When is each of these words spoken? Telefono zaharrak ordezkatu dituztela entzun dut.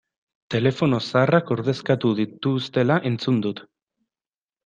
Telefono 0.53 0.99
zaharrak 1.09 1.51
ordezkatu 1.57 2.13
dituztela 2.21 2.99
entzun 3.11 3.37
dut. 3.47 3.61